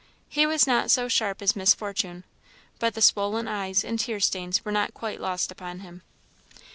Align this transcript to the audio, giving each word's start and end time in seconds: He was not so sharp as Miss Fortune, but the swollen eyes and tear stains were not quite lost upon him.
He 0.29 0.47
was 0.47 0.65
not 0.65 0.89
so 0.89 1.07
sharp 1.07 1.43
as 1.43 1.55
Miss 1.55 1.75
Fortune, 1.75 2.23
but 2.79 2.95
the 2.95 3.03
swollen 3.03 3.47
eyes 3.47 3.83
and 3.85 3.99
tear 3.99 4.19
stains 4.19 4.65
were 4.65 4.71
not 4.71 4.95
quite 4.95 5.21
lost 5.21 5.51
upon 5.51 5.81
him. 5.81 6.01